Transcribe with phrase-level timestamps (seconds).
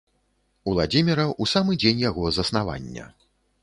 [0.71, 3.05] Уладзіміра ў самы дзень яго заснавання.